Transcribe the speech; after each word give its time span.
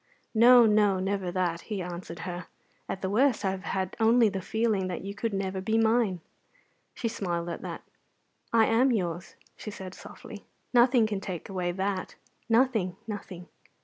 "No, 0.33 0.65
no, 0.65 0.99
never 0.99 1.31
that," 1.31 1.61
he 1.61 1.79
answered 1.79 2.21
her. 2.21 2.47
"At 2.89 3.03
the 3.03 3.09
worst 3.11 3.45
I 3.45 3.51
have 3.51 3.65
had 3.65 3.95
only 3.99 4.29
the 4.29 4.41
feeling 4.41 4.87
that 4.87 5.03
you 5.03 5.13
could 5.13 5.31
never 5.31 5.61
be 5.61 5.77
mine." 5.77 6.21
She 6.95 7.07
smiled 7.07 7.49
at 7.49 7.61
that. 7.61 7.83
"I 8.51 8.65
am 8.65 8.91
yours," 8.91 9.35
she 9.55 9.69
said 9.69 9.93
softly; 9.93 10.47
"nothing 10.73 11.05
can 11.05 11.21
take 11.21 11.49
away 11.49 11.71
that 11.73 12.15
nothing, 12.49 12.95
nothing. 13.05 13.47